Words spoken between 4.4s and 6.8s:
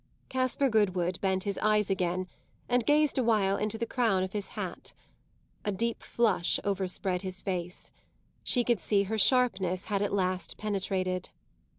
hat. A deep flush